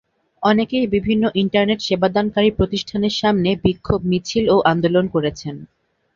[0.43, 5.55] অনেকেই বিভিন্ন ইন্টারনেট সেবাদানকারী প্রতিষ্ঠানের সামনে বিক্ষোভ মিছিল ও আন্দোলন করেছেন।